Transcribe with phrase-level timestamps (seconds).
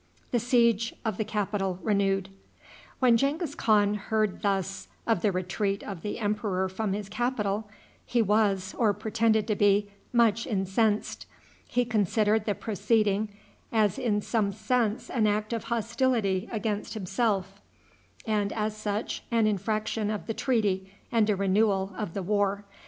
[0.31, 0.91] When Genghis
[3.55, 7.69] Khan heard thus of the retreat of the emperor from his capital,
[8.03, 11.27] he was, or pretended to be, much incensed.
[11.67, 13.29] He considered the proceeding
[13.71, 17.61] as in some sense an act of hostility against himself,
[18.25, 22.65] and, as such, an infraction of the treaty and a renewal of the war.